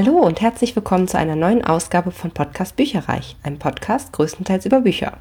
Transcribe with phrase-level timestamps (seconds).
[0.00, 4.82] Hallo und herzlich willkommen zu einer neuen Ausgabe von Podcast Bücherreich, einem Podcast größtenteils über
[4.82, 5.14] Bücher.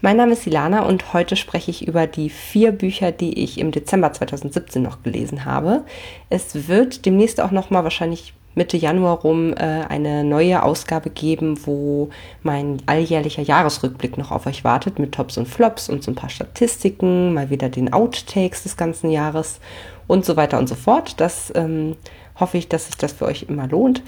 [0.00, 3.70] Mein Name ist Ilana und heute spreche ich über die vier Bücher, die ich im
[3.70, 5.84] Dezember 2017 noch gelesen habe.
[6.30, 9.56] Es wird demnächst auch noch mal wahrscheinlich Mitte Januar rum äh,
[9.90, 12.08] eine neue Ausgabe geben, wo
[12.42, 16.30] mein alljährlicher Jahresrückblick noch auf euch wartet mit Tops und Flops und so ein paar
[16.30, 19.60] Statistiken, mal wieder den Outtakes des ganzen Jahres
[20.06, 21.20] und so weiter und so fort.
[21.20, 21.96] Das ähm,
[22.38, 24.02] hoffe ich, dass sich das für euch immer lohnt.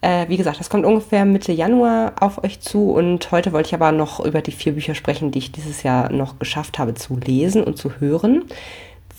[0.00, 3.74] Äh, wie gesagt, das kommt ungefähr Mitte Januar auf euch zu und heute wollte ich
[3.74, 7.16] aber noch über die vier Bücher sprechen, die ich dieses Jahr noch geschafft habe zu
[7.16, 8.44] lesen und zu hören.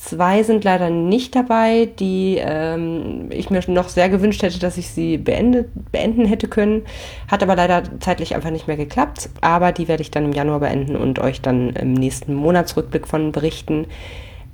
[0.04, 4.90] Zwei sind leider nicht dabei, die ähm, ich mir noch sehr gewünscht hätte, dass ich
[4.90, 6.82] sie beendet, beenden hätte können.
[7.30, 9.30] Hat aber leider zeitlich einfach nicht mehr geklappt.
[9.40, 13.32] Aber die werde ich dann im Januar beenden und euch dann im nächsten Monatsrückblick von
[13.32, 13.88] berichten.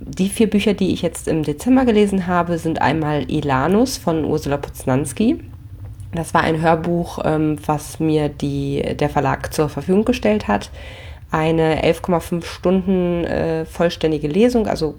[0.02, 4.56] Die vier Bücher, die ich jetzt im Dezember gelesen habe, sind einmal Elanus von Ursula
[4.56, 5.38] Poznanski.
[6.14, 10.70] Das war ein Hörbuch, ähm, was mir die, der Verlag zur Verfügung gestellt hat.
[11.30, 14.94] Eine 11,5 Stunden äh, vollständige Lesung, also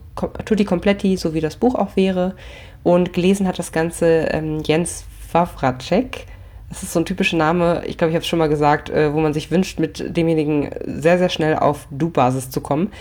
[0.45, 2.35] tutti completi, so wie das Buch auch wäre.
[2.83, 6.27] Und gelesen hat das Ganze ähm, Jens Wawracek.
[6.69, 9.13] Das ist so ein typischer Name, ich glaube, ich habe es schon mal gesagt, äh,
[9.13, 12.91] wo man sich wünscht, mit demjenigen sehr, sehr schnell auf Du-Basis zu kommen.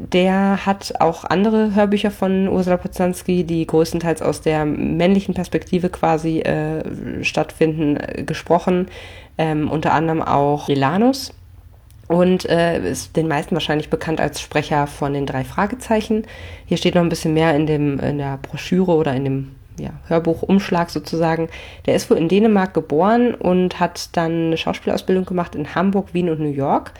[0.00, 6.40] Der hat auch andere Hörbücher von Ursula Poznanski, die größtenteils aus der männlichen Perspektive quasi
[6.40, 8.88] äh, stattfinden, äh, gesprochen.
[9.36, 11.34] Ähm, unter anderem auch Elanus.
[12.06, 16.24] Und äh, ist den meisten wahrscheinlich bekannt als Sprecher von den drei Fragezeichen.
[16.64, 19.90] Hier steht noch ein bisschen mehr in, dem, in der Broschüre oder in dem ja,
[20.06, 21.48] Hörbuchumschlag sozusagen.
[21.86, 26.30] Der ist wohl in Dänemark geboren und hat dann eine Schauspielausbildung gemacht in Hamburg, Wien
[26.30, 26.92] und New York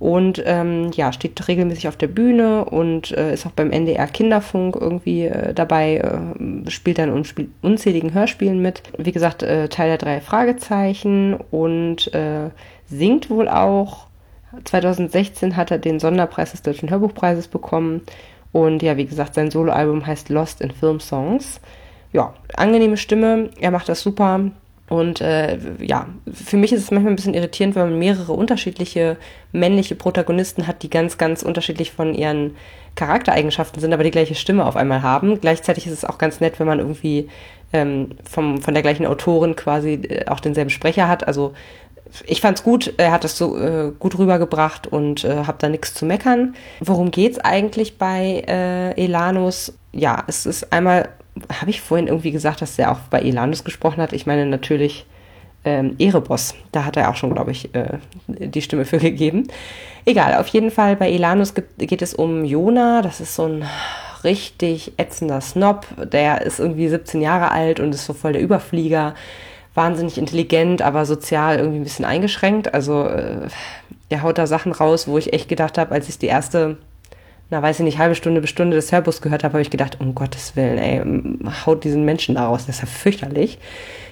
[0.00, 4.74] und ähm, ja, steht regelmäßig auf der Bühne und äh, ist auch beim NDR Kinderfunk
[4.74, 8.82] irgendwie äh, dabei, äh, spielt dann spielt unzähligen Hörspielen mit.
[8.96, 12.48] Wie gesagt, äh, Teil der drei Fragezeichen und äh,
[12.86, 14.06] singt wohl auch.
[14.64, 18.00] 2016 hat er den Sonderpreis des Deutschen Hörbuchpreises bekommen.
[18.52, 21.60] Und ja, wie gesagt, sein Soloalbum heißt Lost in Film Songs.
[22.10, 24.50] Ja, angenehme Stimme, er macht das super.
[24.90, 29.16] Und äh, ja, für mich ist es manchmal ein bisschen irritierend, wenn man mehrere unterschiedliche
[29.52, 32.56] männliche Protagonisten hat, die ganz, ganz unterschiedlich von ihren
[32.96, 35.40] Charaktereigenschaften sind, aber die gleiche Stimme auf einmal haben.
[35.40, 37.28] Gleichzeitig ist es auch ganz nett, wenn man irgendwie
[37.72, 41.24] ähm, vom, von der gleichen Autorin quasi äh, auch denselben Sprecher hat.
[41.24, 41.52] Also
[42.26, 45.94] ich fand's gut, er hat das so äh, gut rübergebracht und äh, habe da nichts
[45.94, 46.56] zu meckern.
[46.80, 49.72] Worum geht's eigentlich bei äh, Elanus?
[49.92, 51.10] Ja, es ist einmal
[51.60, 54.12] habe ich vorhin irgendwie gesagt, dass er auch bei Elanus gesprochen hat?
[54.12, 55.06] Ich meine natürlich
[55.64, 56.54] ähm, Erebos.
[56.72, 59.48] Da hat er auch schon, glaube ich, äh, die Stimme für gegeben.
[60.04, 63.02] Egal, auf jeden Fall bei Elanus geht es um Jona.
[63.02, 63.64] Das ist so ein
[64.24, 65.86] richtig ätzender Snob.
[66.12, 69.14] Der ist irgendwie 17 Jahre alt und ist so voll der Überflieger.
[69.74, 72.74] Wahnsinnig intelligent, aber sozial irgendwie ein bisschen eingeschränkt.
[72.74, 73.48] Also äh,
[74.10, 76.76] der haut da Sachen raus, wo ich echt gedacht habe, als ich die erste
[77.50, 79.98] na weiß ich nicht, halbe Stunde bis Stunde des Hörbuchs gehört habe, habe ich gedacht,
[80.00, 81.02] um Gottes Willen, ey,
[81.66, 83.58] haut diesen Menschen da raus, das ist ja fürchterlich.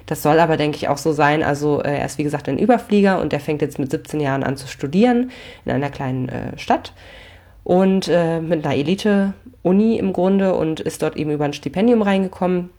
[0.06, 1.43] Das soll aber, denke ich, auch so sein.
[1.43, 4.43] Also äh, er ist, wie gesagt, ein Überflieger und der fängt jetzt mit 17 Jahren
[4.43, 5.31] an zu studieren
[5.65, 6.93] in einer kleinen äh, Stadt
[7.62, 12.70] und äh, mit einer Elite-Uni im Grunde und ist dort eben über ein Stipendium reingekommen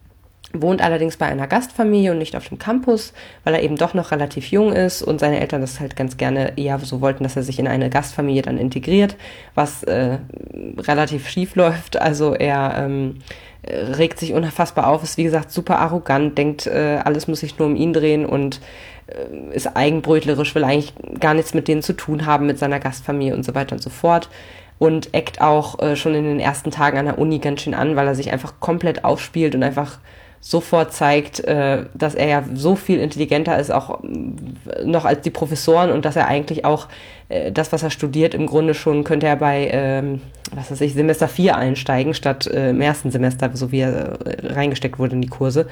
[0.54, 4.12] wohnt allerdings bei einer Gastfamilie und nicht auf dem Campus, weil er eben doch noch
[4.12, 7.44] relativ jung ist und seine Eltern das halt ganz gerne eher so wollten, dass er
[7.44, 9.16] sich in eine Gastfamilie dann integriert,
[9.54, 10.18] was äh,
[10.78, 12.02] relativ schief läuft.
[12.02, 13.20] Also er ähm,
[13.64, 17.68] regt sich unfassbar auf, ist wie gesagt super arrogant, denkt, äh, alles muss sich nur
[17.68, 18.60] um ihn drehen und
[19.08, 23.36] äh, ist eigenbrötlerisch, will eigentlich gar nichts mit denen zu tun haben, mit seiner Gastfamilie
[23.36, 24.30] und so weiter und so fort
[24.80, 27.96] und eckt auch äh, schon in den ersten Tagen an der Uni ganz schön an,
[27.96, 30.00] weil er sich einfach komplett aufspielt und einfach
[30.42, 35.30] sofort zeigt, äh, dass er ja so viel intelligenter ist, auch äh, noch als die
[35.30, 36.88] Professoren und dass er eigentlich auch
[37.28, 40.22] äh, das, was er studiert, im Grunde schon könnte er bei, ähm,
[40.54, 45.16] was weiß ich, Semester 4 einsteigen, statt im ersten Semester, so wie er reingesteckt wurde
[45.16, 45.68] in die Kurse.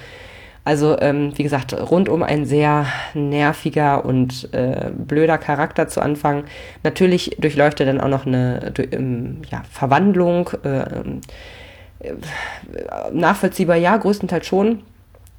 [0.64, 4.50] Also, ähm, wie gesagt, rundum ein sehr nerviger und
[4.98, 6.44] blöder Charakter zu Anfang.
[6.84, 10.52] Natürlich durchläuft er dann auch noch eine ähm, ja, Verwandlung.
[13.12, 14.84] Nachvollziehbar, ja, größtenteils schon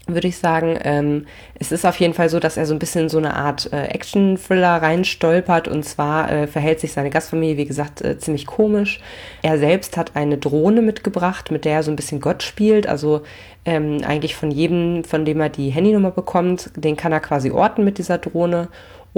[0.09, 0.79] würde ich sagen.
[0.83, 3.73] Ähm, es ist auf jeden Fall so, dass er so ein bisschen so eine Art
[3.73, 9.01] äh, Action-Thriller reinstolpert und zwar äh, verhält sich seine Gastfamilie, wie gesagt, äh, ziemlich komisch.
[9.43, 13.23] Er selbst hat eine Drohne mitgebracht, mit der er so ein bisschen Gott spielt, also
[13.65, 17.85] ähm, eigentlich von jedem, von dem er die Handynummer bekommt, den kann er quasi orten
[17.85, 18.69] mit dieser Drohne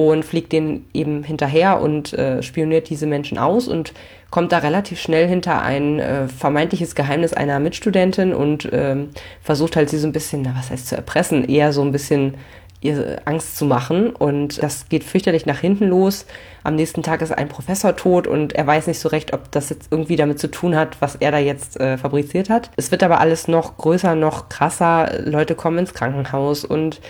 [0.08, 3.92] und fliegt denen eben hinterher und äh, spioniert diese Menschen aus und
[4.30, 9.10] kommt da relativ schnell hinter ein äh, vermeintliches Geheimnis einer Mitstudentin und ähm,
[9.42, 12.34] versucht halt sie so ein bisschen, na was heißt zu erpressen, eher so ein bisschen
[12.80, 14.10] ihr Angst zu machen.
[14.10, 16.26] Und das geht fürchterlich nach hinten los.
[16.62, 19.70] Am nächsten Tag ist ein Professor tot und er weiß nicht so recht, ob das
[19.70, 22.70] jetzt irgendwie damit zu tun hat, was er da jetzt äh, fabriziert hat.
[22.76, 25.20] Es wird aber alles noch größer, noch krasser.
[25.24, 27.00] Leute kommen ins Krankenhaus und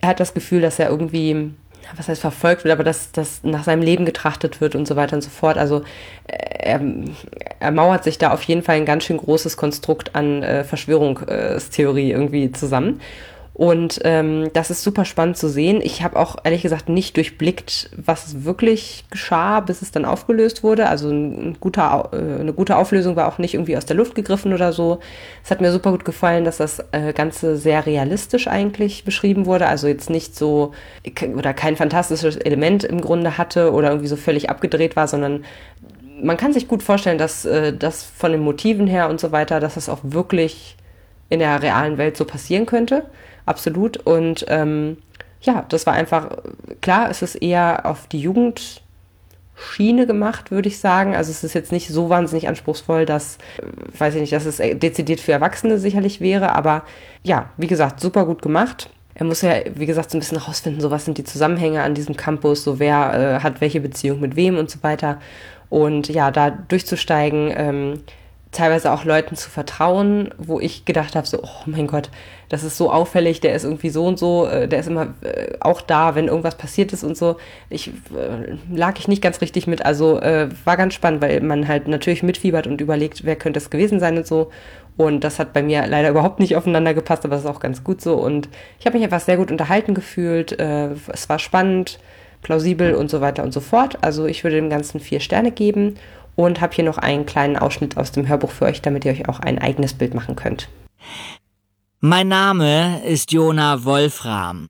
[0.00, 1.54] er hat das Gefühl, dass er irgendwie
[1.96, 5.16] was heißt verfolgt wird, aber dass, dass nach seinem Leben getrachtet wird und so weiter
[5.16, 5.58] und so fort.
[5.58, 5.82] Also
[6.26, 6.80] äh, er,
[7.60, 12.10] er mauert sich da auf jeden Fall ein ganz schön großes Konstrukt an äh, Verschwörungstheorie
[12.10, 13.00] irgendwie zusammen.
[13.54, 15.80] Und ähm, das ist super spannend zu sehen.
[15.80, 20.88] Ich habe auch ehrlich gesagt nicht durchblickt, was wirklich geschah, bis es dann aufgelöst wurde.
[20.88, 24.52] Also ein guter, äh, eine gute Auflösung war auch nicht irgendwie aus der Luft gegriffen
[24.52, 24.98] oder so.
[25.44, 29.68] Es hat mir super gut gefallen, dass das äh, Ganze sehr realistisch eigentlich beschrieben wurde.
[29.68, 30.72] Also jetzt nicht so
[31.36, 35.44] oder kein fantastisches Element im Grunde hatte oder irgendwie so völlig abgedreht war, sondern
[36.20, 39.60] man kann sich gut vorstellen, dass äh, das von den Motiven her und so weiter,
[39.60, 40.74] dass das auch wirklich
[41.28, 43.04] in der realen Welt so passieren könnte
[43.46, 43.98] absolut.
[43.98, 44.98] Und ähm,
[45.40, 46.38] ja, das war einfach,
[46.80, 51.14] klar, es ist eher auf die Jugendschiene gemacht, würde ich sagen.
[51.14, 54.56] Also es ist jetzt nicht so wahnsinnig anspruchsvoll, dass, äh, weiß ich nicht, dass es
[54.56, 56.82] dezidiert für Erwachsene sicherlich wäre, aber
[57.22, 58.90] ja, wie gesagt, super gut gemacht.
[59.16, 61.94] Er muss ja, wie gesagt, so ein bisschen rausfinden, so was sind die Zusammenhänge an
[61.94, 65.20] diesem Campus, so wer äh, hat welche Beziehung mit wem und so weiter.
[65.70, 68.00] Und ja, da durchzusteigen, ähm,
[68.50, 72.10] teilweise auch Leuten zu vertrauen, wo ich gedacht habe, so, oh mein Gott,
[72.48, 75.52] das ist so auffällig, der ist irgendwie so und so, äh, der ist immer äh,
[75.60, 77.36] auch da, wenn irgendwas passiert ist und so.
[77.70, 80.20] Ich äh, lag ich nicht ganz richtig mit, also
[80.64, 84.16] war ganz spannend, weil man halt natürlich mitfiebert und überlegt, wer könnte es gewesen sein
[84.16, 84.50] und so.
[84.96, 87.82] Und das hat bei mir leider überhaupt nicht aufeinander gepasst, aber das ist auch ganz
[87.82, 88.14] gut so.
[88.14, 88.48] Und
[88.78, 90.52] ich habe mich einfach sehr gut unterhalten gefühlt.
[90.52, 91.98] Es war spannend,
[92.42, 93.98] plausibel und so weiter und so fort.
[94.02, 95.96] Also ich würde dem Ganzen vier Sterne geben
[96.36, 99.28] und habe hier noch einen kleinen Ausschnitt aus dem Hörbuch für euch, damit ihr euch
[99.28, 100.68] auch ein eigenes Bild machen könnt.
[102.06, 104.68] Mein Name ist Jona Wolfram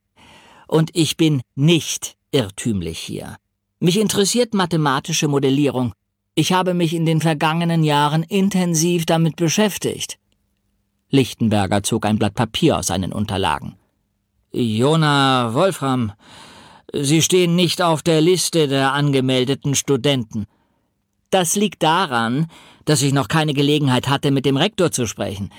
[0.68, 3.38] und ich bin nicht irrtümlich hier.
[3.80, 5.94] Mich interessiert mathematische Modellierung.
[6.36, 10.16] Ich habe mich in den vergangenen Jahren intensiv damit beschäftigt.
[11.10, 13.74] Lichtenberger zog ein Blatt Papier aus seinen Unterlagen.
[14.52, 16.12] Jona Wolfram,
[16.92, 20.46] Sie stehen nicht auf der Liste der angemeldeten Studenten.
[21.34, 22.46] Das liegt daran,
[22.84, 25.50] dass ich noch keine Gelegenheit hatte, mit dem Rektor zu sprechen.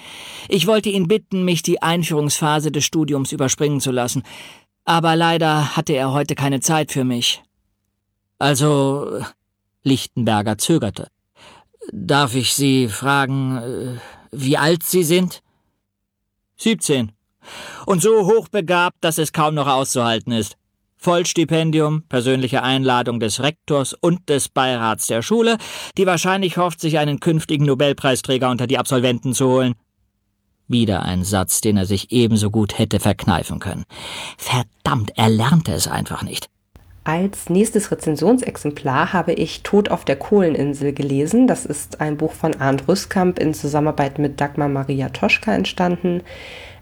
[0.48, 4.24] Ich wollte ihn bitten, mich die Einführungsphase des Studiums überspringen zu lassen,
[4.86, 7.44] aber leider hatte er heute keine Zeit für mich.
[8.40, 9.22] Also,
[9.84, 11.10] Lichtenberger zögerte.
[11.92, 14.00] Darf ich Sie fragen, äh,
[14.32, 15.44] wie alt Sie sind?
[16.56, 17.12] Siebzehn.
[17.86, 20.56] Und so hochbegabt, dass es kaum noch auszuhalten ist.
[21.06, 25.58] Vollstipendium, persönliche Einladung des Rektors und des Beirats der Schule,
[26.00, 29.76] die wahrscheinlich hofft, sich einen künftigen Nobelpreisträger unter die Absolventen zu holen.
[30.68, 33.84] Wieder ein Satz, den er sich ebenso gut hätte verkneifen können.
[34.36, 36.50] Verdammt, er lernte es einfach nicht.
[37.04, 41.46] Als nächstes Rezensionsexemplar habe ich Tod auf der Kohleninsel gelesen.
[41.46, 46.24] Das ist ein Buch von Arndt Rüskamp in Zusammenarbeit mit Dagmar Maria Toschka entstanden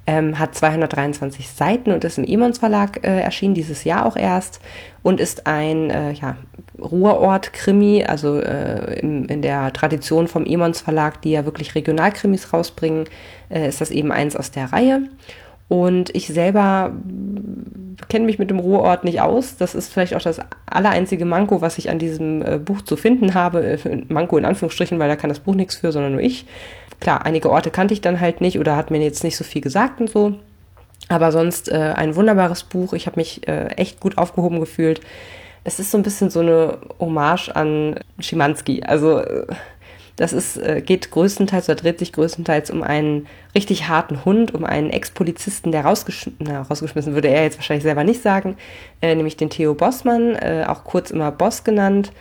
[0.06, 4.60] ähm, hat 223 Seiten und ist im Emons Verlag äh, erschienen, dieses Jahr auch erst
[5.02, 6.38] und ist ein äh, ja,
[6.80, 13.06] Ruhrort-Krimi, also äh, in, in der Tradition vom Emons Verlag, die ja wirklich Regionalkrimis rausbringen,
[13.50, 15.04] äh, ist das eben eins aus der Reihe.
[15.68, 16.92] Und ich selber
[18.10, 19.57] kenne mich mit dem Ruhrort nicht aus.
[19.57, 23.34] Das ist vielleicht auch das allereinzige Manko, was ich an diesem äh, Buch zu finden
[23.34, 23.63] habe.
[23.63, 26.46] Äh, Manko in Anführungsstrichen, weil da kann das Buch nichts für, sondern nur ich.
[27.00, 29.62] Klar, einige Orte kannte ich dann halt nicht oder hat mir jetzt nicht so viel
[29.62, 30.36] gesagt und so.
[31.10, 32.93] Aber sonst äh, ein wunderbares Buch.
[32.93, 35.01] Ich habe mich äh, echt gut aufgehoben gefühlt.
[35.63, 38.84] Es ist so ein bisschen so eine Hommage an Schimanski.
[38.84, 39.46] Also äh,
[40.24, 44.63] das ist, äh, geht größtenteils oder dreht sich größtenteils um einen richtig harten Hund, um
[44.63, 48.56] einen Ex-Polizisten, der rausgesch na, rausgeschmissen würde er jetzt wahrscheinlich selber nicht sagen,
[49.01, 52.13] äh, nämlich den Theo Bossmann, äh, auch kurz immer Boss genannt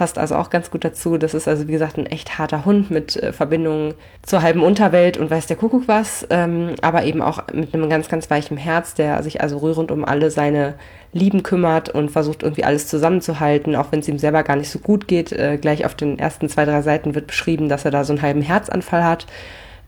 [0.00, 1.18] passt also auch ganz gut dazu.
[1.18, 3.92] Das ist also, wie gesagt, ein echt harter Hund mit äh, Verbindungen
[4.22, 8.08] zur halben Unterwelt und weiß der Kuckuck was, ähm, aber eben auch mit einem ganz,
[8.08, 10.76] ganz weichen Herz, der sich also rührend um alle seine
[11.12, 14.78] Lieben kümmert und versucht irgendwie alles zusammenzuhalten, auch wenn es ihm selber gar nicht so
[14.78, 15.32] gut geht.
[15.32, 18.22] Äh, gleich auf den ersten zwei, drei Seiten wird beschrieben, dass er da so einen
[18.22, 19.26] halben Herzanfall hat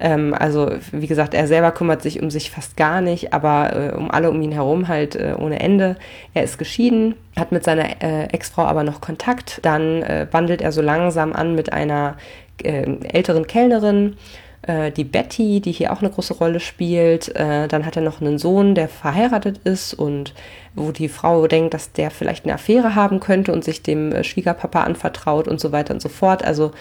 [0.02, 3.96] ähm, also wie gesagt, er selber kümmert sich um sich fast gar nicht, aber äh,
[3.96, 5.96] um alle um ihn herum halt äh, ohne Ende.
[6.34, 9.60] Er ist geschieden, hat mit seiner äh, Ex-Frau aber noch Kontakt.
[9.62, 12.16] Dann äh, wandelt er so langsam an mit einer
[12.64, 14.16] äh, älteren Kellnerin
[14.62, 17.34] äh, die Betty, die hier auch eine große Rolle spielt.
[17.36, 20.34] Äh, dann hat er noch einen Sohn, der verheiratet ist und
[20.74, 24.24] wo die Frau denkt, dass der vielleicht eine Affäre haben könnte und sich dem äh,
[24.24, 26.44] Schwiegerpapa anvertraut und so weiter und so fort.
[26.44, 26.72] Also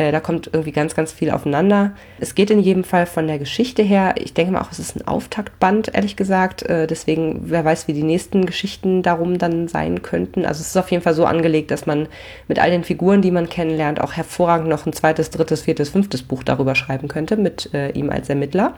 [0.00, 1.92] äh, da kommt irgendwie ganz, ganz viel aufeinander.
[2.18, 4.14] Es geht in jedem Fall von der Geschichte her.
[4.16, 6.62] Ich denke mal auch, es ist ein Auftaktband, ehrlich gesagt.
[6.62, 10.46] Äh, deswegen, wer weiß, wie die nächsten Geschichten darum dann sein könnten.
[10.46, 12.08] Also es ist auf jeden Fall so angelegt, dass man
[12.48, 16.22] mit all den Figuren, die man kennenlernt, auch hervorragend noch ein zweites, drittes, viertes, fünftes
[16.22, 18.76] Buch darüber schreiben könnte mit äh, ihm als Ermittler.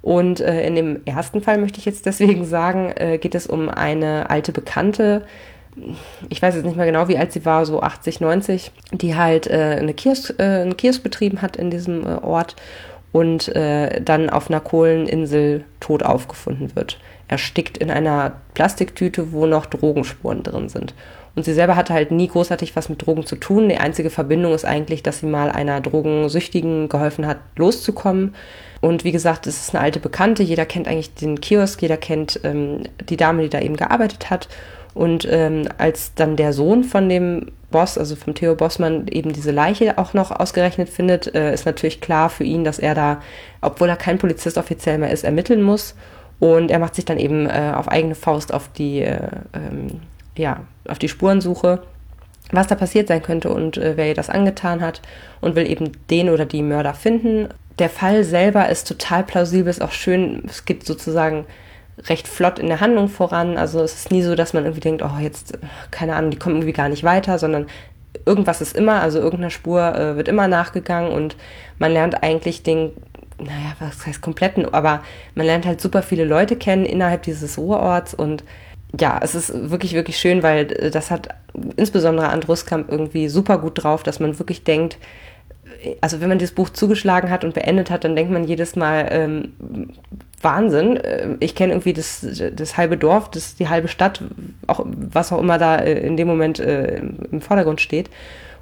[0.00, 4.52] Und in dem ersten Fall möchte ich jetzt deswegen sagen, geht es um eine alte
[4.52, 5.24] Bekannte,
[6.28, 9.46] ich weiß jetzt nicht mehr genau, wie alt sie war, so 80, 90, die halt
[9.46, 12.56] äh, eine Kiosk, äh, einen Kiosk betrieben hat in diesem äh, Ort
[13.12, 16.98] und äh, dann auf einer Kohleninsel tot aufgefunden wird.
[17.28, 20.94] Erstickt in einer Plastiktüte, wo noch Drogenspuren drin sind.
[21.34, 23.68] Und sie selber hatte halt nie großartig was mit Drogen zu tun.
[23.68, 28.34] Die einzige Verbindung ist eigentlich, dass sie mal einer Drogensüchtigen geholfen hat, loszukommen.
[28.80, 30.42] Und wie gesagt, es ist eine alte Bekannte.
[30.42, 34.48] Jeder kennt eigentlich den Kiosk, jeder kennt ähm, die Dame, die da eben gearbeitet hat.
[34.96, 39.50] Und ähm, als dann der Sohn von dem Boss, also vom Theo Bossmann, eben diese
[39.50, 43.20] Leiche auch noch ausgerechnet findet, äh, ist natürlich klar für ihn, dass er da,
[43.60, 45.94] obwohl er kein Polizist offiziell mehr ist, ermitteln muss.
[46.38, 49.18] Und er macht sich dann eben äh, auf eigene Faust auf die, äh,
[49.52, 50.00] ähm,
[50.34, 51.82] ja, auf die Spurensuche,
[52.50, 55.02] was da passiert sein könnte und äh, wer ihr das angetan hat
[55.42, 57.48] und will eben den oder die Mörder finden.
[57.78, 60.44] Der Fall selber ist total plausibel, ist auch schön.
[60.48, 61.44] Es geht sozusagen
[62.04, 63.56] recht flott in der Handlung voran.
[63.56, 65.58] Also es ist nie so, dass man irgendwie denkt, oh, jetzt,
[65.90, 67.66] keine Ahnung, die kommen irgendwie gar nicht weiter, sondern
[68.24, 71.36] irgendwas ist immer, also irgendeiner Spur äh, wird immer nachgegangen und
[71.78, 72.92] man lernt eigentlich den,
[73.38, 75.02] naja, was heißt kompletten, aber
[75.34, 78.44] man lernt halt super viele Leute kennen innerhalb dieses Ruhrorts und
[78.98, 81.28] ja, es ist wirklich, wirklich schön, weil äh, das hat
[81.76, 84.98] insbesondere Andruskamp irgendwie super gut drauf, dass man wirklich denkt,
[86.00, 89.08] also wenn man dieses Buch zugeschlagen hat und beendet hat, dann denkt man jedes Mal,
[89.10, 89.52] ähm,
[90.42, 90.96] Wahnsinn.
[90.96, 94.22] Äh, ich kenne irgendwie das, das halbe Dorf, das, die halbe Stadt,
[94.66, 96.98] auch, was auch immer da äh, in dem Moment äh,
[97.30, 98.10] im Vordergrund steht.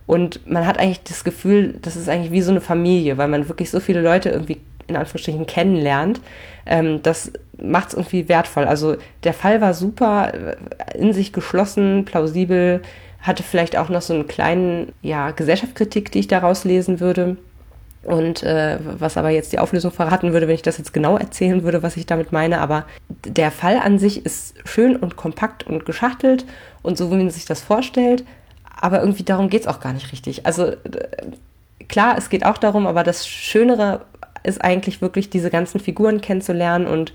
[0.06, 3.48] Und man hat eigentlich das Gefühl, das ist eigentlich wie so eine Familie, weil man
[3.48, 6.20] wirklich so viele Leute irgendwie in Anführungsstrichen kennenlernt.
[6.66, 8.64] Ähm, das macht es irgendwie wertvoll.
[8.64, 12.82] Also der Fall war super, äh, in sich geschlossen, plausibel,
[13.24, 17.36] hatte vielleicht auch noch so einen kleinen, ja, Gesellschaftskritik, die ich daraus lesen würde.
[18.02, 21.62] Und äh, was aber jetzt die Auflösung verraten würde, wenn ich das jetzt genau erzählen
[21.62, 22.60] würde, was ich damit meine.
[22.60, 22.84] Aber
[23.24, 26.44] der Fall an sich ist schön und kompakt und geschachtelt
[26.82, 28.24] und so, wie man sich das vorstellt.
[28.78, 30.44] Aber irgendwie darum geht es auch gar nicht richtig.
[30.44, 30.76] Also äh,
[31.88, 34.02] klar, es geht auch darum, aber das Schönere
[34.42, 37.14] ist eigentlich wirklich diese ganzen Figuren kennenzulernen und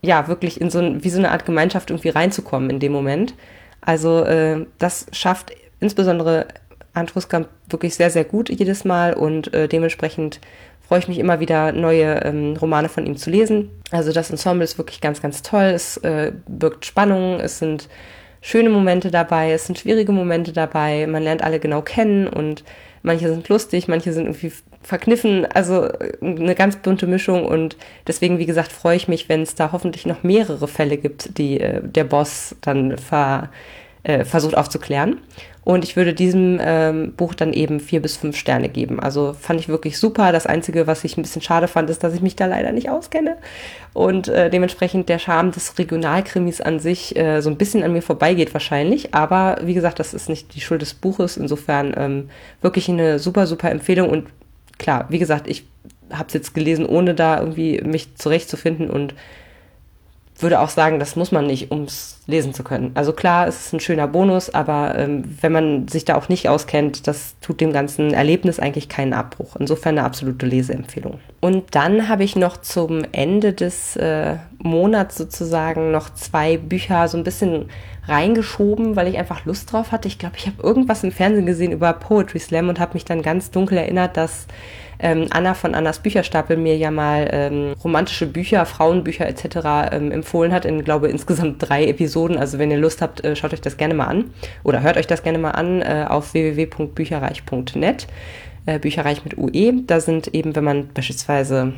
[0.00, 3.34] ja, wirklich in so ein, wie so eine Art Gemeinschaft irgendwie reinzukommen in dem Moment.
[3.80, 6.46] Also äh, das schafft insbesondere
[6.92, 10.40] Andruskamp wirklich sehr, sehr gut jedes Mal und äh, dementsprechend
[10.86, 13.70] freue ich mich immer wieder, neue ähm, Romane von ihm zu lesen.
[13.92, 15.66] Also das Ensemble ist wirklich ganz, ganz toll.
[15.66, 17.88] Es äh, birgt Spannung, es sind
[18.40, 21.06] schöne Momente dabei, es sind schwierige Momente dabei.
[21.06, 22.64] Man lernt alle genau kennen und
[23.02, 24.52] manche sind lustig, manche sind irgendwie
[24.82, 25.46] verkniffen.
[25.46, 27.76] Also äh, eine ganz bunte Mischung und
[28.06, 31.60] deswegen, wie gesagt, freue ich mich, wenn es da hoffentlich noch mehrere Fälle gibt, die
[31.60, 33.50] äh, der Boss dann ver
[34.02, 35.18] äh, versucht aufzuklären.
[35.70, 38.98] Und ich würde diesem ähm, Buch dann eben vier bis fünf Sterne geben.
[38.98, 40.32] Also fand ich wirklich super.
[40.32, 42.90] Das Einzige, was ich ein bisschen schade fand, ist, dass ich mich da leider nicht
[42.90, 43.36] auskenne.
[43.92, 48.02] Und äh, dementsprechend der Charme des Regionalkrimis an sich äh, so ein bisschen an mir
[48.02, 49.14] vorbeigeht wahrscheinlich.
[49.14, 51.36] Aber wie gesagt, das ist nicht die Schuld des Buches.
[51.36, 52.30] Insofern ähm,
[52.62, 54.10] wirklich eine super, super Empfehlung.
[54.10, 54.26] Und
[54.76, 55.68] klar, wie gesagt, ich
[56.12, 59.14] habe es jetzt gelesen, ohne da irgendwie mich zurechtzufinden und
[60.42, 62.92] würde auch sagen, das muss man nicht, um es lesen zu können.
[62.94, 66.48] Also klar, es ist ein schöner Bonus, aber ähm, wenn man sich da auch nicht
[66.48, 69.56] auskennt, das tut dem ganzen Erlebnis eigentlich keinen Abbruch.
[69.56, 71.18] Insofern eine absolute Leseempfehlung.
[71.40, 77.18] Und dann habe ich noch zum Ende des äh, Monats sozusagen noch zwei Bücher so
[77.18, 77.66] ein bisschen
[78.06, 80.08] reingeschoben, weil ich einfach Lust drauf hatte.
[80.08, 83.22] Ich glaube, ich habe irgendwas im Fernsehen gesehen über Poetry Slam und habe mich dann
[83.22, 84.46] ganz dunkel erinnert, dass
[85.00, 89.92] ähm, Anna von Annas Bücherstapel mir ja mal ähm, romantische Bücher, Frauenbücher etc.
[89.92, 92.36] Ähm, empfohlen hat, in glaube insgesamt drei Episoden.
[92.36, 95.06] Also wenn ihr Lust habt, äh, schaut euch das gerne mal an oder hört euch
[95.06, 98.06] das gerne mal an äh, auf www.bücherreich.net.
[98.66, 99.82] Äh, Bücherreich mit UE.
[99.86, 101.72] Da sind eben, wenn man beispielsweise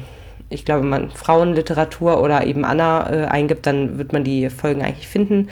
[0.53, 5.09] ich glaube, man Frauenliteratur oder eben Anna äh, eingibt, dann wird man die Folgen eigentlich
[5.09, 5.49] finden.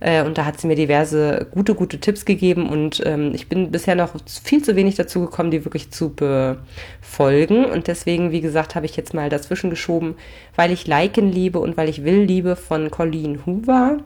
[0.00, 3.70] Äh, und da hat sie mir diverse gute, gute Tipps gegeben und ähm, ich bin
[3.70, 7.66] bisher noch viel zu wenig dazu gekommen, die wirklich zu befolgen.
[7.66, 10.14] Und deswegen, wie gesagt, habe ich jetzt mal dazwischen geschoben,
[10.56, 13.98] weil ich Liken liebe und weil ich Will liebe von Colleen Hoover.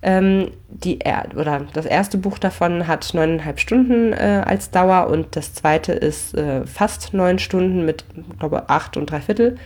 [0.00, 5.34] Ähm, die er oder das erste Buch davon hat neuneinhalb Stunden äh, als Dauer und
[5.34, 8.04] das zweite ist äh, fast neun Stunden mit,
[8.38, 9.56] glaube acht und drei Viertel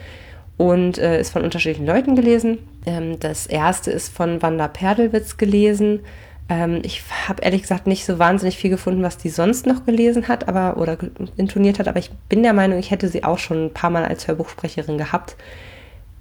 [0.56, 2.58] und äh, ist von unterschiedlichen Leuten gelesen.
[2.86, 6.00] Ähm, das erste ist von Wanda Perdelwitz gelesen.
[6.48, 10.28] Ähm, ich habe ehrlich gesagt nicht so wahnsinnig viel gefunden, was die sonst noch gelesen
[10.28, 10.98] hat, aber oder
[11.36, 14.04] intoniert hat, aber ich bin der Meinung, ich hätte sie auch schon ein paar Mal
[14.04, 15.36] als Hörbuchsprecherin gehabt,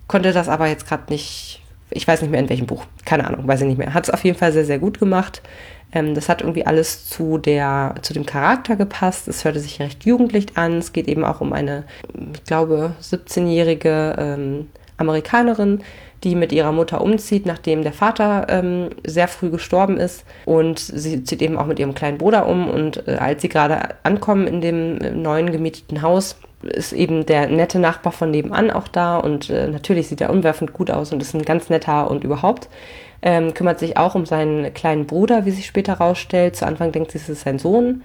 [0.07, 3.47] konnte das aber jetzt gerade nicht ich weiß nicht mehr in welchem Buch, keine Ahnung,
[3.47, 3.93] weiß ich nicht mehr.
[3.93, 5.41] Hat es auf jeden Fall sehr, sehr gut gemacht.
[5.91, 9.27] Ähm, das hat irgendwie alles zu, der, zu dem Charakter gepasst.
[9.27, 10.77] Es hörte sich recht jugendlich an.
[10.77, 11.83] Es geht eben auch um eine,
[12.33, 15.81] ich glaube, 17-jährige ähm, Amerikanerin,
[16.23, 20.23] die mit ihrer Mutter umzieht, nachdem der Vater ähm, sehr früh gestorben ist.
[20.45, 22.69] Und sie zieht eben auch mit ihrem kleinen Bruder um.
[22.69, 27.47] Und äh, als sie gerade ankommen in dem äh, neuen gemieteten Haus, ist eben der
[27.47, 31.21] nette Nachbar von nebenan auch da und äh, natürlich sieht er umwerfend gut aus und
[31.21, 32.69] ist ein ganz netter und überhaupt.
[33.23, 36.55] Ähm, kümmert sich auch um seinen kleinen Bruder, wie sich später rausstellt.
[36.55, 38.01] Zu Anfang denkt sie, es ist sein Sohn.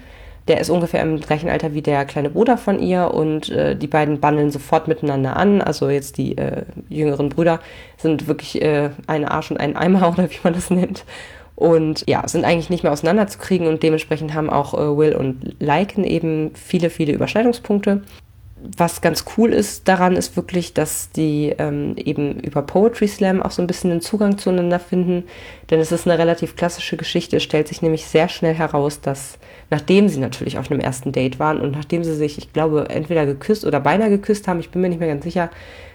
[0.49, 3.88] Der ist ungefähr im gleichen Alter wie der kleine Bruder von ihr und äh, die
[3.88, 5.61] beiden bandeln sofort miteinander an.
[5.61, 7.61] Also jetzt die äh, jüngeren Brüder
[7.97, 11.05] sind wirklich äh, ein Arsch und ein Eimer oder wie man das nennt.
[11.57, 16.05] Und ja, sind eigentlich nicht mehr auseinanderzukriegen und dementsprechend haben auch äh, Will und Lycan
[16.05, 18.03] eben viele, viele Überschneidungspunkte
[18.59, 23.51] was ganz cool ist daran, ist wirklich, dass die ähm, eben über Poetry Slam auch
[23.51, 25.25] so ein bisschen den Zugang zueinander finden.
[25.71, 27.37] Denn es ist eine relativ klassische Geschichte.
[27.37, 31.39] Es stellt sich nämlich sehr schnell heraus, dass nachdem sie natürlich auf einem ersten Date
[31.39, 34.81] waren und nachdem sie sich, ich glaube, entweder geküsst oder beinahe geküsst haben, ich bin
[34.81, 35.51] mir nicht mehr ganz sicher,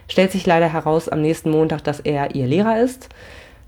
[0.07, 3.09] stellt sich leider heraus am nächsten Montag, dass er ihr Lehrer ist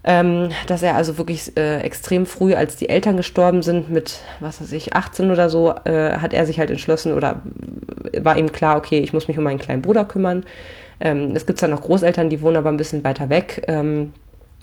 [0.03, 4.61] ähm, dass er also wirklich äh, extrem früh, als die Eltern gestorben sind, mit, was
[4.61, 7.41] weiß ich, 18 oder so, äh, hat er sich halt entschlossen oder
[8.19, 10.43] war ihm klar, okay, ich muss mich um meinen kleinen Bruder kümmern.
[10.99, 14.13] Ähm, es gibt zwar noch Großeltern, die wohnen aber ein bisschen weiter weg, ähm,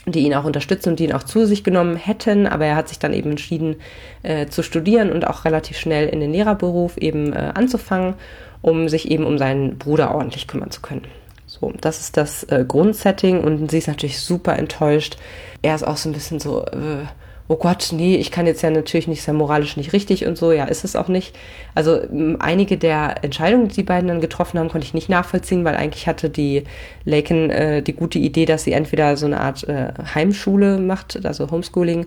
[0.06, 2.88] die ihn auch unterstützen und die ihn auch zu sich genommen hätten, aber er hat
[2.88, 3.76] sich dann eben entschieden
[4.22, 8.14] äh, zu studieren und auch relativ schnell in den Lehrerberuf eben äh, anzufangen,
[8.60, 11.19] um sich eben um seinen Bruder ordentlich kümmern zu können.
[11.60, 15.16] So, das ist das äh, Grundsetting und sie ist natürlich super enttäuscht.
[15.62, 17.04] Er ist auch so ein bisschen so, äh,
[17.48, 20.52] oh Gott, nee, ich kann jetzt ja natürlich nicht sein moralisch nicht richtig und so,
[20.52, 21.36] ja, ist es auch nicht.
[21.74, 22.00] Also
[22.38, 26.06] einige der Entscheidungen, die die beiden dann getroffen haben, konnte ich nicht nachvollziehen, weil eigentlich
[26.06, 26.64] hatte die
[27.04, 31.50] Laken äh, die gute Idee, dass sie entweder so eine Art äh, Heimschule macht, also
[31.50, 32.06] Homeschooling.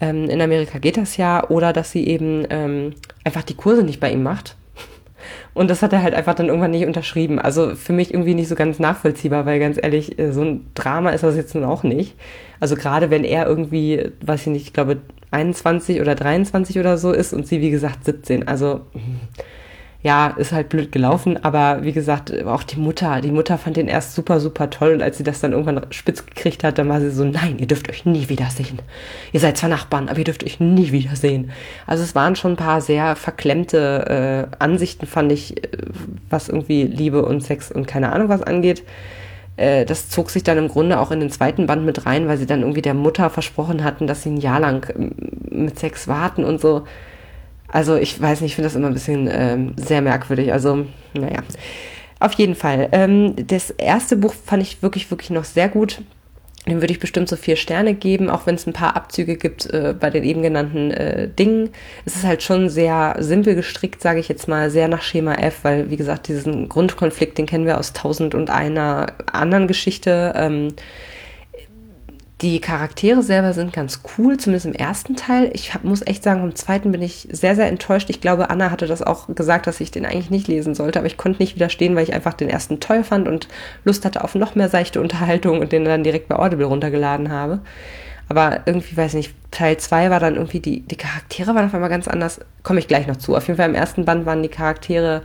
[0.00, 2.94] Ähm, in Amerika geht das ja, oder dass sie eben ähm,
[3.24, 4.56] einfach die Kurse nicht bei ihm macht
[5.54, 7.38] und das hat er halt einfach dann irgendwann nicht unterschrieben.
[7.38, 11.10] Also für mich irgendwie nicht so ganz nachvollziehbar, weil ganz ehrlich, äh, so ein Drama
[11.10, 12.14] ist das jetzt nun auch nicht.
[12.60, 14.98] Also gerade wenn er irgendwie, weiß ich nicht, ich glaube
[15.30, 18.48] 21 oder 23 oder so ist und sie wie gesagt 17.
[18.48, 18.82] Also
[20.04, 23.88] ja, ist halt blöd gelaufen, aber wie gesagt, auch die Mutter, die Mutter fand den
[23.88, 27.00] erst super, super toll und als sie das dann irgendwann spitz gekriegt hat, dann war
[27.00, 28.80] sie so, nein, ihr dürft euch nie wiedersehen.
[29.32, 31.52] Ihr seid zwar Nachbarn, aber ihr dürft euch nie wiedersehen.
[31.86, 35.68] Also es waren schon ein paar sehr verklemmte äh, Ansichten, fand ich, äh,
[36.28, 38.82] was irgendwie Liebe und Sex und keine Ahnung was angeht.
[39.56, 42.36] Äh, das zog sich dann im Grunde auch in den zweiten Band mit rein, weil
[42.36, 44.86] sie dann irgendwie der Mutter versprochen hatten, dass sie ein Jahr lang
[45.48, 46.84] mit Sex warten und so.
[47.68, 50.52] Also ich weiß nicht, ich finde das immer ein bisschen ähm, sehr merkwürdig.
[50.52, 51.42] Also, naja.
[52.20, 52.88] Auf jeden Fall.
[52.92, 56.00] Ähm, das erste Buch fand ich wirklich, wirklich noch sehr gut.
[56.66, 59.66] Dem würde ich bestimmt so vier Sterne geben, auch wenn es ein paar Abzüge gibt
[59.66, 61.70] äh, bei den eben genannten äh, Dingen.
[62.06, 65.58] Es ist halt schon sehr simpel gestrickt, sage ich jetzt mal, sehr nach Schema F,
[65.62, 70.32] weil, wie gesagt, diesen Grundkonflikt, den kennen wir aus tausend und einer anderen Geschichte.
[70.36, 70.68] Ähm,
[72.40, 75.50] die Charaktere selber sind ganz cool, zumindest im ersten Teil.
[75.54, 78.10] Ich hab, muss echt sagen, vom zweiten bin ich sehr, sehr enttäuscht.
[78.10, 81.06] Ich glaube, Anna hatte das auch gesagt, dass ich den eigentlich nicht lesen sollte, aber
[81.06, 83.48] ich konnte nicht widerstehen, weil ich einfach den ersten toll fand und
[83.84, 87.60] Lust hatte auf noch mehr seichte Unterhaltung und den dann direkt bei Audible runtergeladen habe.
[88.28, 91.74] Aber irgendwie, weiß ich nicht, Teil 2 war dann irgendwie, die, die Charaktere waren auf
[91.74, 92.40] einmal ganz anders.
[92.62, 93.36] Komme ich gleich noch zu.
[93.36, 95.22] Auf jeden Fall im ersten Band waren die Charaktere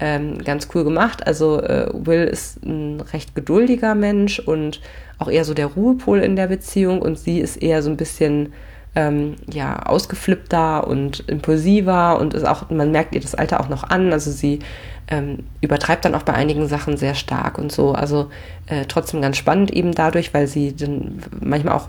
[0.00, 1.26] ähm, ganz cool gemacht.
[1.26, 4.80] Also äh, Will ist ein recht geduldiger Mensch und
[5.18, 8.52] auch eher so der Ruhepol in der Beziehung und sie ist eher so ein bisschen
[8.96, 13.84] ähm, ja ausgeflippter und impulsiver und ist auch man merkt ihr das Alter auch noch
[13.84, 14.12] an.
[14.12, 14.60] Also sie
[15.08, 17.92] ähm, übertreibt dann auch bei einigen Sachen sehr stark und so.
[17.92, 18.30] Also
[18.66, 21.88] äh, trotzdem ganz spannend eben dadurch, weil sie dann manchmal auch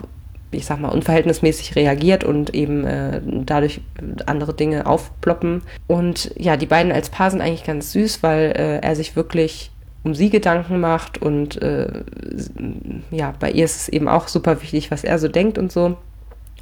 [0.55, 3.81] ich sag mal, unverhältnismäßig reagiert und eben äh, dadurch
[4.25, 5.61] andere Dinge aufploppen.
[5.87, 9.71] Und ja, die beiden als Paar sind eigentlich ganz süß, weil äh, er sich wirklich
[10.03, 12.03] um sie Gedanken macht und äh,
[13.09, 15.97] ja, bei ihr ist es eben auch super wichtig, was er so denkt und so.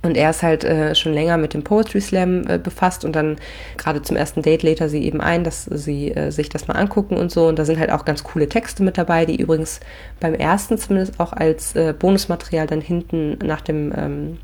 [0.03, 3.37] Und er ist halt äh, schon länger mit dem Poetry Slam äh, befasst und dann
[3.77, 6.75] gerade zum ersten Date lädt er sie eben ein, dass sie äh, sich das mal
[6.75, 7.47] angucken und so.
[7.47, 9.79] Und da sind halt auch ganz coole Texte mit dabei, die übrigens
[10.19, 14.37] beim ersten zumindest auch als äh, Bonusmaterial dann hinten nach dem ähm,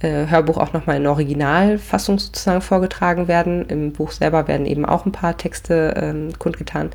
[0.00, 3.66] äh, Hörbuch auch nochmal in Originalfassung sozusagen vorgetragen werden.
[3.66, 6.90] Im Buch selber werden eben auch ein paar Texte ähm, kundgetan.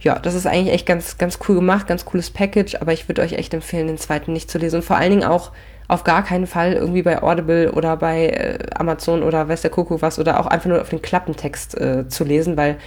[0.00, 3.22] Ja, das ist eigentlich echt ganz, ganz cool gemacht, ganz cooles Package, aber ich würde
[3.22, 4.76] euch echt empfehlen, den zweiten nicht zu lesen.
[4.76, 5.52] Und vor allen Dingen auch
[5.92, 10.00] auf gar keinen Fall irgendwie bei Audible oder bei äh, Amazon oder weiß der Kuckuck
[10.00, 12.78] was oder auch einfach nur auf den Klappentext äh, zu lesen, weil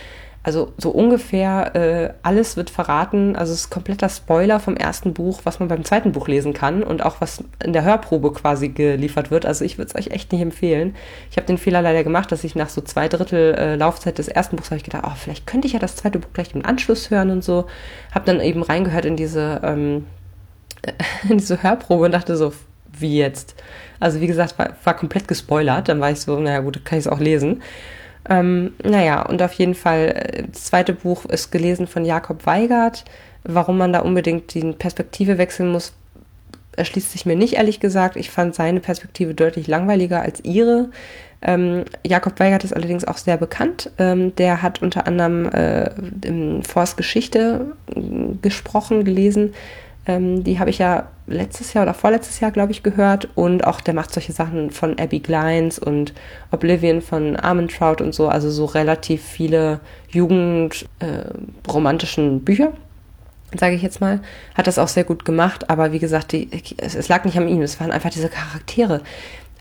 [0.42, 3.36] also so ungefähr äh, alles wird verraten.
[3.36, 6.84] Also es ist kompletter Spoiler vom ersten Buch, was man beim zweiten Buch lesen kann
[6.84, 9.46] und auch was in der Hörprobe quasi geliefert wird.
[9.46, 10.96] Also ich würde es euch echt nicht empfehlen.
[11.32, 14.28] Ich habe den Fehler leider gemacht, dass ich nach so zwei Drittel äh, Laufzeit des
[14.28, 16.66] ersten Buchs habe ich gedacht, oh, vielleicht könnte ich ja das zweite Buch gleich im
[16.66, 17.66] Anschluss hören und so.
[18.14, 20.06] Habe dann eben reingehört in diese ähm,
[21.30, 22.54] in diese Hörprobe und dachte so,
[23.00, 23.56] wie jetzt?
[24.00, 25.90] Also wie gesagt, war, war komplett gespoilert.
[25.90, 27.62] Dann war ich so, naja gut, kann ich es auch lesen.
[28.30, 33.06] Ähm, naja, und auf jeden Fall, äh, das zweite Buch ist gelesen von Jakob Weigert.
[33.44, 35.94] Warum man da unbedingt die Perspektive wechseln muss,
[36.76, 38.16] erschließt sich mir nicht, ehrlich gesagt.
[38.16, 40.90] Ich fand seine Perspektive deutlich langweiliger als ihre.
[41.42, 43.92] Ähm, Jakob Weigert ist allerdings auch sehr bekannt.
[44.00, 45.92] Ähm, der hat unter anderem äh,
[46.24, 48.02] in Forst Geschichte äh,
[48.42, 49.54] gesprochen, gelesen.
[50.08, 53.28] Ähm, die habe ich ja letztes Jahr oder vorletztes Jahr, glaube ich, gehört.
[53.36, 56.14] Und auch der macht solche Sachen von Abby Glines und
[56.52, 58.28] Oblivion von Armentrout und so.
[58.28, 62.74] Also so relativ viele jugendromantischen äh, Bücher,
[63.58, 64.20] sage ich jetzt mal.
[64.54, 65.70] Hat das auch sehr gut gemacht.
[65.70, 67.62] Aber wie gesagt, die, es, es lag nicht an ihm.
[67.62, 69.02] Es waren einfach diese Charaktere.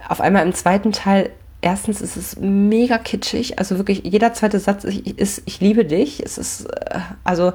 [0.08, 1.30] Auf einmal im zweiten Teil
[1.64, 6.22] erstens ist es mega kitschig, also wirklich jeder zweite Satz ist, ich liebe dich.
[6.22, 7.54] Es ist, äh, also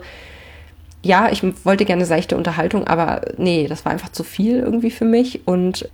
[1.02, 5.06] ja, ich wollte gerne seichte Unterhaltung, aber nee, das war einfach zu viel irgendwie für
[5.06, 5.90] mich und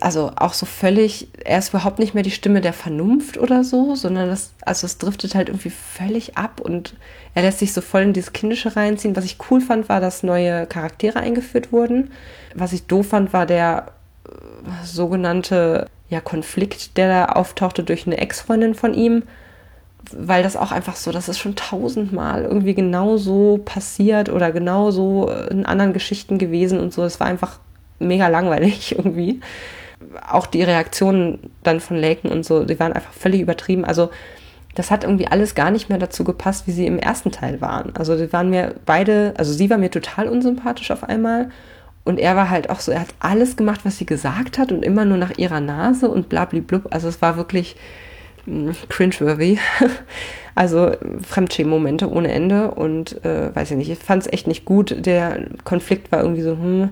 [0.00, 3.94] also auch so völlig, er ist überhaupt nicht mehr die Stimme der Vernunft oder so,
[3.94, 6.94] sondern das, also es driftet halt irgendwie völlig ab und
[7.34, 9.16] er lässt sich so voll in dieses Kindische reinziehen.
[9.16, 12.10] Was ich cool fand, war, dass neue Charaktere eingeführt wurden.
[12.54, 13.92] Was ich doof fand, war der
[14.28, 19.22] äh, sogenannte ja, Konflikt, der da auftauchte durch eine Ex-Freundin von ihm
[20.10, 24.90] weil das auch einfach so, das ist schon tausendmal irgendwie genau so passiert oder genau
[24.90, 27.04] so in anderen Geschichten gewesen und so.
[27.04, 27.58] Es war einfach
[27.98, 29.40] mega langweilig irgendwie.
[30.28, 33.84] Auch die Reaktionen dann von Laken und so, die waren einfach völlig übertrieben.
[33.84, 34.10] Also
[34.74, 37.94] das hat irgendwie alles gar nicht mehr dazu gepasst, wie sie im ersten Teil waren.
[37.96, 41.50] Also die waren mir beide, also sie war mir total unsympathisch auf einmal
[42.04, 44.84] und er war halt auch so, er hat alles gemacht, was sie gesagt hat und
[44.84, 46.88] immer nur nach ihrer Nase und blablablub.
[46.90, 47.76] Also es war wirklich,
[48.88, 49.58] cringeworthy.
[50.54, 50.92] also
[51.26, 55.06] Fremdschämen-Momente ohne Ende und äh, weiß ich nicht, ich fand es echt nicht gut.
[55.06, 56.90] Der Konflikt war irgendwie so, hm.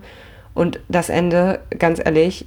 [0.52, 2.46] Und das Ende, ganz ehrlich,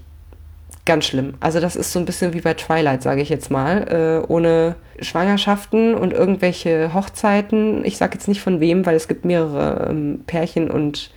[0.86, 1.36] ganz schlimm.
[1.40, 4.76] Also das ist so ein bisschen wie bei Twilight, sage ich jetzt mal, äh, ohne
[5.00, 7.86] Schwangerschaften und irgendwelche Hochzeiten.
[7.86, 11.12] Ich sage jetzt nicht von wem, weil es gibt mehrere ähm, Pärchen und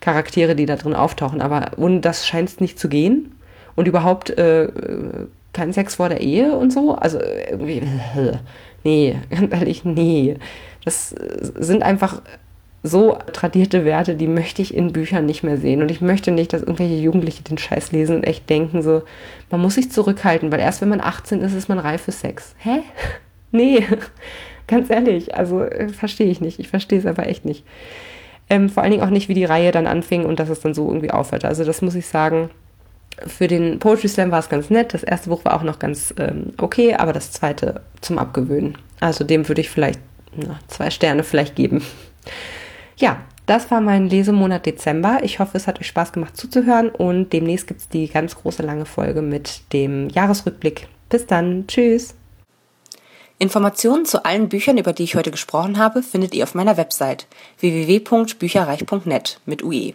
[0.00, 3.34] Charaktere, die da drin auftauchen, aber ohne das scheint es nicht zu gehen.
[3.76, 4.68] Und überhaupt äh,
[5.52, 6.94] kein Sex vor der Ehe und so.
[6.94, 7.82] Also irgendwie,
[8.84, 10.36] nee, ganz ehrlich, nee.
[10.84, 12.22] Das sind einfach
[12.82, 15.82] so tradierte Werte, die möchte ich in Büchern nicht mehr sehen.
[15.82, 19.02] Und ich möchte nicht, dass irgendwelche Jugendliche den Scheiß lesen und echt denken, so,
[19.50, 22.54] man muss sich zurückhalten, weil erst wenn man 18 ist, ist man reif für Sex.
[22.58, 22.80] Hä?
[23.54, 23.86] Nee,
[24.66, 26.58] ganz ehrlich, also äh, verstehe ich nicht.
[26.58, 27.66] Ich verstehe es aber echt nicht.
[28.48, 30.72] Ähm, vor allen Dingen auch nicht, wie die Reihe dann anfing und dass es dann
[30.72, 31.44] so irgendwie aufhört.
[31.44, 32.48] Also das muss ich sagen,
[33.26, 34.94] für den Poetry Slam war es ganz nett.
[34.94, 38.78] Das erste Buch war auch noch ganz ähm, okay, aber das zweite zum Abgewöhnen.
[39.00, 40.00] Also dem würde ich vielleicht
[40.34, 41.84] na, zwei Sterne vielleicht geben.
[42.96, 45.20] Ja, das war mein Lesemonat Dezember.
[45.22, 48.62] Ich hoffe, es hat euch Spaß gemacht zuzuhören und demnächst gibt es die ganz große
[48.62, 50.88] lange Folge mit dem Jahresrückblick.
[51.08, 51.66] Bis dann.
[51.66, 52.14] Tschüss.
[53.38, 57.26] Informationen zu allen Büchern, über die ich heute gesprochen habe, findet ihr auf meiner Website
[57.58, 59.94] www.bücherreich.net mit UE.